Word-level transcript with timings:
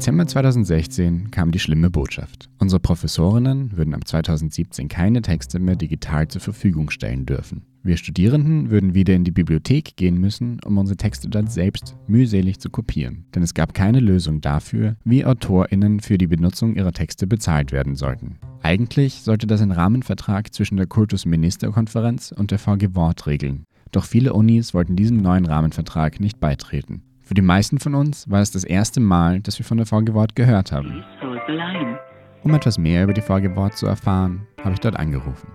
Dezember 0.00 0.26
2016 0.26 1.30
kam 1.30 1.50
die 1.50 1.58
schlimme 1.58 1.90
Botschaft. 1.90 2.48
Unsere 2.58 2.80
Professorinnen 2.80 3.76
würden 3.76 3.92
ab 3.92 4.08
2017 4.08 4.88
keine 4.88 5.20
Texte 5.20 5.58
mehr 5.58 5.76
digital 5.76 6.26
zur 6.26 6.40
Verfügung 6.40 6.88
stellen 6.88 7.26
dürfen. 7.26 7.66
Wir 7.82 7.98
Studierenden 7.98 8.70
würden 8.70 8.94
wieder 8.94 9.12
in 9.12 9.24
die 9.24 9.30
Bibliothek 9.30 9.96
gehen 9.96 10.18
müssen, 10.18 10.58
um 10.64 10.78
unsere 10.78 10.96
Texte 10.96 11.28
dann 11.28 11.48
selbst 11.48 11.96
mühselig 12.06 12.60
zu 12.60 12.70
kopieren. 12.70 13.26
Denn 13.34 13.42
es 13.42 13.52
gab 13.52 13.74
keine 13.74 14.00
Lösung 14.00 14.40
dafür, 14.40 14.96
wie 15.04 15.26
AutorInnen 15.26 16.00
für 16.00 16.16
die 16.16 16.28
Benutzung 16.28 16.76
ihrer 16.76 16.92
Texte 16.92 17.26
bezahlt 17.26 17.70
werden 17.70 17.94
sollten. 17.94 18.38
Eigentlich 18.62 19.20
sollte 19.20 19.46
das 19.46 19.60
ein 19.60 19.70
Rahmenvertrag 19.70 20.54
zwischen 20.54 20.78
der 20.78 20.86
Kultusministerkonferenz 20.86 22.32
und 22.34 22.52
der 22.52 22.58
VG 22.58 22.94
Wort 22.94 23.26
regeln. 23.26 23.64
Doch 23.92 24.06
viele 24.06 24.32
Unis 24.32 24.72
wollten 24.72 24.96
diesem 24.96 25.18
neuen 25.18 25.44
Rahmenvertrag 25.44 26.20
nicht 26.20 26.40
beitreten. 26.40 27.02
Für 27.30 27.34
die 27.34 27.42
meisten 27.42 27.78
von 27.78 27.94
uns 27.94 28.28
war 28.28 28.40
es 28.40 28.50
das 28.50 28.64
erste 28.64 28.98
Mal, 28.98 29.38
dass 29.38 29.56
wir 29.56 29.64
von 29.64 29.76
der 29.76 29.86
VG 29.86 30.14
Wort 30.14 30.34
gehört 30.34 30.72
haben. 30.72 31.04
Um 32.42 32.52
etwas 32.52 32.76
mehr 32.76 33.04
über 33.04 33.12
die 33.12 33.20
VG 33.20 33.54
Wort 33.54 33.76
zu 33.76 33.86
erfahren, 33.86 34.48
habe 34.64 34.72
ich 34.72 34.80
dort 34.80 34.96
angerufen. 34.96 35.46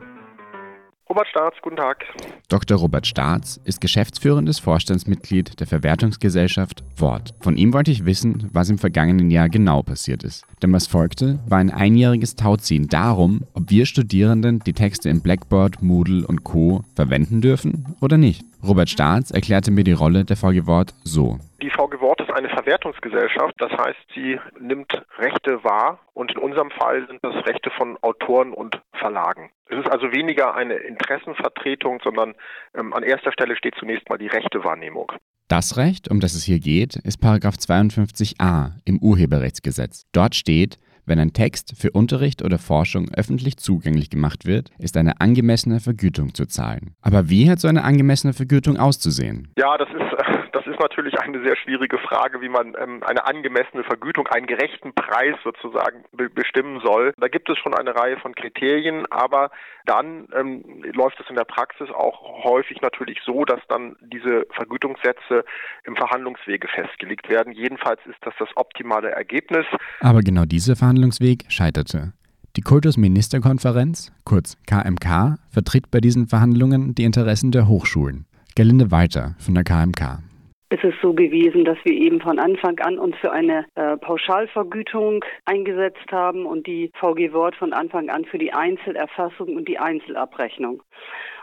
Robert 1.10 1.28
Staats, 1.28 1.58
guten 1.62 1.76
Tag. 1.76 2.06
Dr. 2.48 2.78
Robert 2.78 3.06
Staats 3.06 3.60
ist 3.66 3.82
geschäftsführendes 3.82 4.58
Vorstandsmitglied 4.60 5.60
der 5.60 5.68
Verwertungsgesellschaft 5.68 6.86
Wort. 6.96 7.34
Von 7.42 7.58
ihm 7.58 7.74
wollte 7.74 7.92
ich 7.92 8.06
wissen, 8.06 8.50
was 8.54 8.70
im 8.70 8.78
vergangenen 8.78 9.30
Jahr 9.30 9.50
genau 9.50 9.84
passiert 9.84 10.24
ist. 10.24 10.46
Denn 10.64 10.72
was 10.72 10.88
folgte, 10.88 11.40
war 11.46 11.58
ein 11.58 11.72
einjähriges 11.72 12.38
Tauziehen 12.38 12.88
darum, 12.88 13.44
ob 13.54 13.70
wir 13.70 13.86
Studierenden 13.86 14.60
die 14.60 14.74
Texte 14.74 15.10
in 15.10 15.22
Blackboard, 15.22 15.84
Moodle 15.84 16.26
und 16.26 16.46
Co. 16.46 16.86
verwenden 16.96 17.42
dürfen 17.42 17.96
oder 18.00 18.18
nicht. 18.18 18.46
Robert 18.68 18.90
Staats 18.90 19.32
erklärte 19.32 19.72
mir 19.72 19.84
die 19.84 19.94
Rolle 19.94 20.26
der 20.26 20.36
VG 20.36 20.66
Wort 20.66 20.94
so. 21.04 21.38
Die 21.62 21.70
VG 21.70 22.00
Wort 22.02 22.22
ist 22.22 22.32
eine 22.32 22.50
Verwertungsgesellschaft, 22.50 23.56
das 23.60 23.72
heißt, 23.72 24.00
sie 24.14 24.40
nimmt 24.60 24.92
Rechte 25.18 25.64
wahr 25.64 26.00
und 26.14 26.32
in 26.32 26.38
unserem 26.38 26.72
Fall 26.72 27.06
sind 27.08 27.20
das 27.24 27.36
Rechte 27.46 27.70
von 27.72 27.98
Autoren 28.02 28.54
und 28.54 28.82
Verlagen. 28.94 29.52
Es 29.68 29.80
ist 29.80 29.90
also 29.90 30.12
weniger 30.12 30.56
eine 30.56 30.76
Interessenvertretung, 30.76 32.00
sondern 32.04 32.34
ähm, 32.76 32.94
an 32.94 33.04
erster 33.04 33.32
Stelle 33.32 33.56
steht 33.56 33.76
zunächst 33.80 34.10
mal 34.10 34.18
die 34.18 34.28
Rechtewahrnehmung. 34.28 35.12
Das 35.48 35.78
Recht, 35.78 36.10
um 36.10 36.20
das 36.20 36.34
es 36.34 36.44
hier 36.44 36.60
geht, 36.60 36.96
ist 36.96 37.18
Paragraph 37.18 37.56
52a 37.56 38.72
im 38.84 38.98
Urheberrechtsgesetz. 39.00 40.06
Dort 40.12 40.34
steht, 40.34 40.80
wenn 41.06 41.20
ein 41.20 41.34
Text 41.34 41.76
für 41.80 41.92
Unterricht 41.92 42.44
oder 42.44 42.58
Forschung 42.58 43.10
öffentlich 43.16 43.58
zugänglich 43.58 44.10
gemacht 44.10 44.46
wird, 44.46 44.70
ist 44.80 44.98
eine 44.98 45.22
angemessene 45.22 45.80
Vergütung 45.80 46.34
zu 46.34 46.46
zahlen. 46.46 46.96
Aber 47.02 47.30
wie 47.30 47.50
hat 47.50 47.60
so 47.60 47.68
eine 47.68 47.84
angemessene 47.84 48.34
Vergütung 48.34 48.78
auszusehen? 48.78 49.50
Ja, 49.58 49.78
das 49.78 49.90
ist 49.90 50.06
das 50.56 50.66
ist 50.68 50.80
natürlich 50.80 51.20
eine 51.20 51.44
sehr 51.44 51.56
schwierige 51.58 51.98
Frage, 51.98 52.42
wie 52.42 52.50
man 52.50 52.76
ähm, 52.80 53.04
eine 53.04 53.26
angemessene 53.26 53.84
Vergütung, 53.84 54.28
einen 54.28 54.48
gerechten 54.48 54.94
Preis 54.94 55.36
sozusagen 55.44 56.06
be 56.12 56.30
bestimmen 56.30 56.82
soll. 56.84 57.14
Da 57.18 57.28
gibt 57.28 57.50
es 57.50 57.58
schon 57.58 57.74
eine 57.74 57.96
Reihe 57.96 58.18
von 58.18 58.34
Kriterien, 58.36 59.06
aber 59.12 59.52
dann 59.86 60.28
ähm, 60.36 60.84
läuft 60.94 61.20
es 61.20 61.30
in 61.30 61.36
der 61.36 61.44
Praxis 61.44 61.90
auch 61.90 62.44
häufig 62.44 62.82
natürlich 62.82 63.20
so, 63.24 63.46
dass 63.46 63.60
dann 63.68 63.96
diese 64.02 64.46
Vergütungssätze 64.52 65.46
im 65.84 65.96
Verhandlungswege 65.96 66.68
festgelegt 66.68 67.30
werden. 67.30 67.54
Jedenfalls 67.54 68.00
ist 68.06 68.18
das 68.22 68.34
das 68.40 68.50
optimale 68.56 69.12
Ergebnis. 69.12 69.66
Aber 70.02 70.22
genau 70.22 70.46
dieser 70.46 70.76
Verhandlungsweg 70.96 71.44
scheiterte. 71.50 72.14
Die 72.56 72.62
Kultusministerkonferenz, 72.62 74.14
kurz 74.24 74.56
KMK, 74.66 75.38
vertritt 75.50 75.92
bei 75.92 76.00
diesen 76.00 76.28
Verhandlungen 76.28 76.96
die 76.96 77.04
Interessen 77.04 77.52
der 77.52 77.68
Hochschulen. 77.68 78.26
Gerlinde 78.56 78.92
Weiter 78.92 79.36
von 79.40 79.56
der 79.56 79.66
KMK 79.66 80.24
ist 80.72 80.84
es 80.84 80.94
so 81.02 81.14
gewesen, 81.14 81.64
dass 81.64 81.78
wir 81.84 81.94
eben 81.94 82.20
von 82.20 82.40
Anfang 82.40 82.80
an 82.80 82.98
uns 82.98 83.16
für 83.18 83.32
eine 83.32 83.66
äh, 83.76 83.98
Pauschalvergütung 83.98 85.24
eingesetzt 85.46 86.12
haben 86.12 86.46
und 86.46 86.68
die 86.68 86.92
VG 86.96 87.32
Wort 87.34 87.56
von 87.56 87.72
Anfang 87.72 88.10
an 88.10 88.26
für 88.26 88.40
die 88.40 88.52
Einzelerfassung 88.52 89.56
und 89.56 89.68
die 89.70 89.78
Einzelabrechnung. 89.78 90.82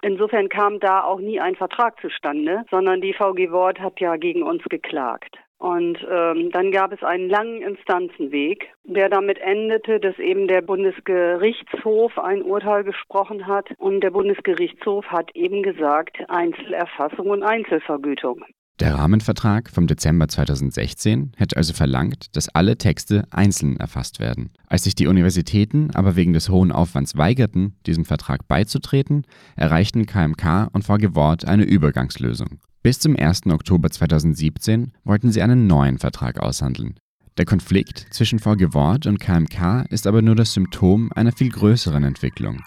Insofern 0.03 0.49
kam 0.49 0.81
da 0.81 1.05
auch 1.05 1.21
nie 1.21 1.41
ein 1.41 1.55
Vertrag 1.55 1.99
zustande, 2.01 2.65
sondern 2.71 3.01
die 3.01 3.15
VG 3.15 3.53
Wort 3.53 3.79
hat 3.81 4.01
ja 4.01 4.17
gegen 4.17 4.43
uns 4.43 4.65
geklagt. 4.65 5.39
Und 5.63 6.05
ähm, 6.11 6.51
dann 6.51 6.73
gab 6.73 6.93
es 6.93 7.05
einen 7.05 7.29
langen 7.31 7.63
Instanzenweg, 7.63 8.69
der 8.83 9.09
damit 9.09 9.39
endete, 9.39 10.01
dass 10.01 10.19
eben 10.19 10.49
der 10.49 10.61
Bundesgerichtshof 10.61 12.19
ein 12.19 12.43
Urteil 12.43 12.83
gesprochen 12.83 13.47
hat. 13.47 13.71
Und 13.79 14.01
der 14.01 14.11
Bundesgerichtshof 14.11 15.07
hat 15.07 15.31
eben 15.37 15.63
gesagt, 15.63 16.19
Einzelerfassung 16.29 17.31
und 17.31 17.45
Einzelvergütung. 17.45 18.45
Der 18.81 18.95
Rahmenvertrag 18.95 19.71
vom 19.71 19.87
Dezember 19.87 20.29
2016 20.29 21.33
hätte 21.37 21.57
also 21.57 21.73
verlangt, 21.73 22.35
dass 22.35 22.49
alle 22.49 22.79
Texte 22.79 23.25
einzeln 23.31 23.77
erfasst 23.77 24.19
werden. 24.19 24.51
Als 24.67 24.85
sich 24.85 24.95
die 24.95 25.07
Universitäten 25.07 25.91
aber 25.93 26.17
wegen 26.17 26.33
des 26.33 26.49
hohen 26.49 26.73
Aufwands 26.73 27.17
weigerten, 27.17 27.77
diesem 27.87 28.05
Vertrag 28.05 28.49
beizutreten, 28.49 29.25
erreichten 29.57 30.07
KMK 30.07 30.69
und 30.73 30.85
VG 30.85 31.15
Wort 31.15 31.45
eine 31.45 31.65
Übergangslösung. 31.65 32.61
Bis 32.83 32.99
zum 32.99 33.15
1. 33.15 33.47
Oktober 33.47 33.91
2017 33.91 34.93
wollten 35.05 35.31
sie 35.31 35.43
einen 35.43 35.67
neuen 35.67 35.99
Vertrag 35.99 36.41
aushandeln. 36.41 36.99
Der 37.39 37.45
Konflikt 37.45 38.07
zwischen 38.11 38.39
VG 38.39 38.75
Wort 38.75 39.07
und 39.07 39.21
KMK 39.21 39.87
ist 39.91 40.07
aber 40.07 40.23
nur 40.23 40.35
das 40.35 40.55
Symptom 40.55 41.11
einer 41.15 41.33
viel 41.33 41.51
größeren 41.51 42.05
Entwicklung, 42.05 42.61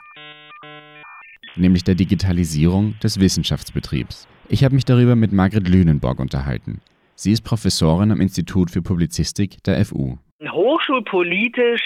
nämlich 1.56 1.84
der 1.84 1.96
Digitalisierung 1.96 2.96
des 3.04 3.20
Wissenschaftsbetriebs. 3.20 4.28
Ich 4.48 4.64
habe 4.64 4.76
mich 4.76 4.86
darüber 4.86 5.16
mit 5.16 5.32
Margret 5.32 5.68
Lünenborg 5.68 6.20
unterhalten. 6.20 6.80
Sie 7.16 7.32
ist 7.32 7.42
Professorin 7.42 8.12
am 8.12 8.22
Institut 8.22 8.70
für 8.70 8.82
Publizistik 8.82 9.64
der 9.64 9.84
FU. 9.86 10.18
Hochschulpolitisch 10.48 11.82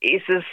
ist 0.00 0.28
es 0.28 0.44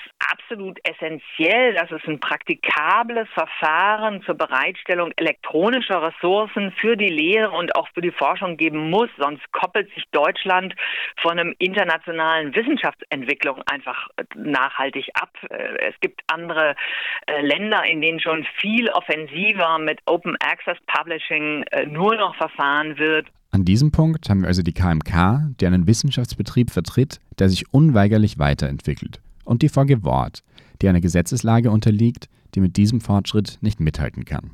absolut 0.51 0.79
essentiell, 0.83 1.73
dass 1.75 1.91
es 1.91 2.01
ein 2.07 2.19
praktikables 2.19 3.27
Verfahren 3.33 4.21
zur 4.23 4.35
Bereitstellung 4.35 5.11
elektronischer 5.15 6.01
Ressourcen 6.01 6.73
für 6.79 6.97
die 6.97 7.07
Lehre 7.07 7.51
und 7.51 7.75
auch 7.75 7.87
für 7.93 8.01
die 8.01 8.11
Forschung 8.11 8.57
geben 8.57 8.89
muss. 8.89 9.09
Sonst 9.17 9.41
koppelt 9.51 9.93
sich 9.93 10.03
Deutschland 10.11 10.75
von 11.21 11.39
einem 11.39 11.55
internationalen 11.59 12.53
Wissenschaftsentwicklung 12.53 13.61
einfach 13.65 14.09
nachhaltig 14.35 15.09
ab. 15.13 15.31
Äh, 15.49 15.89
es 15.89 15.95
gibt 16.01 16.21
andere 16.27 16.75
äh, 17.27 17.41
Länder, 17.41 17.85
in 17.85 18.01
denen 18.01 18.19
schon 18.19 18.45
viel 18.59 18.89
offensiver 18.89 19.77
mit 19.79 19.99
Open 20.05 20.35
Access 20.41 20.77
Publishing 20.87 21.63
äh, 21.71 21.85
nur 21.85 22.15
noch 22.15 22.35
verfahren 22.35 22.97
wird. 22.97 23.27
An 23.51 23.65
diesem 23.65 23.91
Punkt 23.91 24.29
haben 24.29 24.41
wir 24.41 24.47
also 24.47 24.63
die 24.63 24.73
KMK, 24.73 25.55
die 25.59 25.67
einen 25.67 25.87
Wissenschaftsbetrieb 25.87 26.71
vertritt, 26.71 27.19
der 27.39 27.49
sich 27.49 27.73
unweigerlich 27.73 28.39
weiterentwickelt 28.39 29.21
und 29.45 29.61
die 29.61 29.69
VG 29.69 30.03
Wort, 30.03 30.43
die 30.81 30.89
einer 30.89 31.01
Gesetzeslage 31.01 31.71
unterliegt, 31.71 32.27
die 32.55 32.59
mit 32.59 32.77
diesem 32.77 33.01
Fortschritt 33.01 33.57
nicht 33.61 33.79
mithalten 33.79 34.25
kann. 34.25 34.51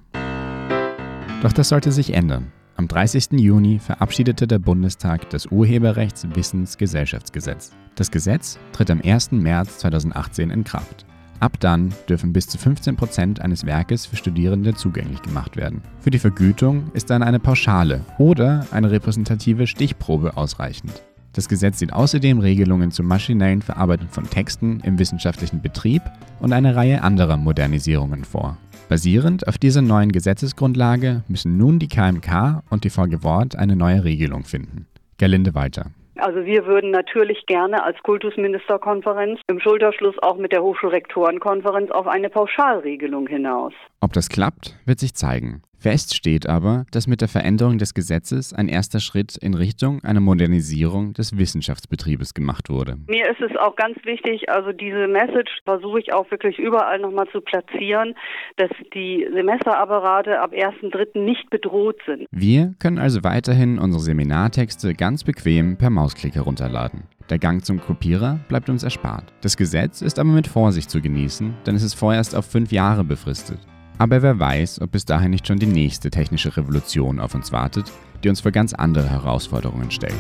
Doch 1.42 1.54
das 1.54 1.70
sollte 1.70 1.92
sich 1.92 2.14
ändern. 2.14 2.52
Am 2.78 2.88
30. 2.88 3.32
Juni 3.32 3.80
verabschiedete 3.80 4.46
der 4.46 4.60
Bundestag 4.60 5.32
das 5.32 5.48
Urheberrechtswissensgesellschaftsgesetz. 5.48 7.72
Das 7.96 8.12
Gesetz 8.12 8.60
tritt 8.72 8.92
am 8.92 9.02
1. 9.04 9.32
März 9.32 9.80
2018 9.80 10.52
in 10.52 10.64
Kraft. 10.64 11.08
Ab 11.40 11.60
dann 11.60 11.94
dürfen 12.10 12.34
bis 12.34 12.48
zu 12.48 12.58
15 12.58 12.96
Prozent 12.96 13.42
eines 13.42 13.66
Werkes 13.66 14.06
für 14.06 14.16
Studierende 14.16 14.76
zugänglich 14.76 15.22
gemacht 15.22 15.56
werden. 15.56 15.82
Für 16.00 16.12
die 16.12 16.20
Vergütung 16.20 16.92
ist 16.94 17.10
dann 17.10 17.24
eine 17.24 17.40
Pauschale 17.40 18.02
oder 18.18 18.66
eine 18.72 18.92
repräsentative 18.92 19.68
Stichprobe 19.68 20.38
ausreichend. 20.38 20.92
Das 21.34 21.48
Gesetz 21.48 21.80
sieht 21.80 21.94
außerdem 21.94 22.40
Regelungen 22.40 22.92
zum 22.92 23.08
maschinellen 23.08 23.62
Verarbeiten 23.62 24.08
von 24.10 24.30
Texten 24.30 24.82
im 24.84 24.98
wissenschaftlichen 24.98 25.62
Betrieb 25.62 26.02
und 26.40 26.54
eine 26.54 26.76
Reihe 26.76 27.04
anderer 27.04 27.38
Modernisierungen 27.38 28.26
vor. 28.26 28.58
Basierend 28.90 29.48
auf 29.48 29.58
dieser 29.58 29.82
neuen 29.82 30.12
Gesetzesgrundlage 30.12 31.24
müssen 31.28 31.58
nun 31.58 31.78
die 31.78 31.90
KMK 31.90 32.64
und 32.70 32.86
die 32.86 32.90
VG 32.90 33.22
Wort 33.24 33.56
eine 33.56 33.76
neue 33.76 34.04
Regelung 34.04 34.44
finden. 34.44 34.88
Gerlinde 35.18 35.56
weiter. 35.56 35.92
Also 36.20 36.46
wir 36.46 36.66
würden 36.66 36.92
natürlich 36.92 37.46
gerne 37.46 37.84
als 37.84 37.98
Kultusministerkonferenz 38.02 39.40
im 39.48 39.60
Schulterschluss 39.60 40.16
auch 40.22 40.38
mit 40.38 40.52
der 40.52 40.64
Hochschulrektorenkonferenz 40.64 41.92
auf 41.92 42.08
eine 42.08 42.30
Pauschalregelung 42.30 43.28
hinaus. 43.28 43.74
Ob 44.02 44.14
das 44.14 44.30
klappt, 44.30 44.76
wird 44.86 45.00
sich 45.00 45.14
zeigen. 45.14 45.62
Fest 45.80 46.16
steht 46.16 46.50
aber, 46.50 46.86
dass 46.92 47.08
mit 47.08 47.22
der 47.22 47.28
Veränderung 47.28 47.78
des 47.78 47.94
Gesetzes 47.94 48.52
ein 48.52 48.68
erster 48.68 49.00
Schritt 49.00 49.38
in 49.38 49.54
Richtung 49.54 50.04
einer 50.04 50.20
Modernisierung 50.20 51.14
des 51.14 51.38
Wissenschaftsbetriebes 51.38 52.34
gemacht 52.34 52.70
wurde. 52.70 52.98
Mir 53.08 53.30
ist 53.30 53.42
es 53.42 53.56
auch 53.58 53.76
ganz 53.76 53.98
wichtig, 54.04 54.50
also 54.50 54.72
diese 54.72 55.08
Message 55.08 55.52
versuche 55.66 56.00
ich 56.00 56.14
auch 56.14 56.30
wirklich 56.32 56.58
überall 56.58 57.00
nochmal 57.00 57.28
zu 57.32 57.42
platzieren, 57.42 58.16
dass 58.56 58.72
die 58.94 59.28
Semesterapparate 59.32 60.40
ab 60.40 60.52
1.3. 60.52 61.20
nicht 61.20 61.50
bedroht 61.52 61.98
sind. 62.06 62.26
Wir 62.32 62.74
können 62.80 62.98
also 62.98 63.24
weiterhin 63.24 63.78
unsere 63.78 64.02
Seminartexte 64.02 64.96
ganz 64.96 65.24
bequem 65.24 65.78
per 65.78 65.92
Mausklick 65.92 66.36
herunterladen. 66.36 67.04
Der 67.30 67.40
Gang 67.40 67.64
zum 67.64 67.82
Kopierer 67.82 68.40
bleibt 68.48 68.70
uns 68.70 68.84
erspart. 68.84 69.26
Das 69.42 69.58
Gesetz 69.58 70.02
ist 70.02 70.18
aber 70.18 70.30
mit 70.30 70.48
Vorsicht 70.48 70.90
zu 70.90 71.02
genießen, 71.02 71.54
denn 71.66 71.76
es 71.76 71.84
ist 71.84 71.94
vorerst 71.94 72.36
auf 72.36 72.46
fünf 72.46 72.72
Jahre 72.72 73.04
befristet. 73.04 73.60
Aber 73.98 74.22
wer 74.22 74.40
weiß, 74.40 74.82
ob 74.82 74.92
bis 74.92 75.06
dahin 75.06 75.32
nicht 75.32 75.48
schon 75.48 75.60
die 75.60 75.66
nächste 75.66 76.12
technische 76.12 76.56
Revolution 76.56 77.20
auf 77.20 77.34
uns 77.34 77.52
wartet, 77.52 77.92
die 78.24 78.30
uns 78.30 78.42
vor 78.42 78.52
ganz 78.52 78.74
andere 78.74 79.10
Herausforderungen 79.10 79.92
stellt. 79.92 80.14